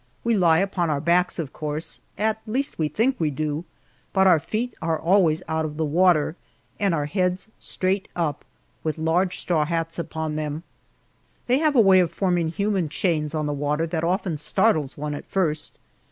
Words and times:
We 0.23 0.35
lie 0.35 0.57
upon 0.57 0.89
our 0.89 0.99
backs, 0.99 1.37
of 1.37 1.53
course 1.53 1.99
at 2.17 2.41
least 2.47 2.79
we 2.79 2.87
think 2.87 3.17
we 3.19 3.29
do 3.29 3.65
but 4.13 4.25
our 4.25 4.39
feet 4.39 4.73
are 4.81 4.99
always 4.99 5.43
out 5.47 5.63
of 5.63 5.77
the 5.77 5.85
water, 5.85 6.35
and 6.79 6.95
our 6.95 7.05
heads 7.05 7.49
straight 7.59 8.07
up, 8.15 8.43
with 8.83 8.97
large 8.97 9.37
straw 9.37 9.63
hats 9.63 9.99
upon 9.99 10.37
them. 10.37 10.63
They 11.45 11.59
have 11.59 11.75
a 11.75 11.79
way 11.79 11.99
of 11.99 12.11
forming 12.11 12.47
human 12.49 12.89
chains 12.89 13.35
on 13.35 13.45
the 13.45 13.53
water 13.53 13.85
that 13.85 14.03
often 14.03 14.37
startles 14.37 14.97
one 14.97 15.13
at 15.13 15.27
first. 15.29 15.77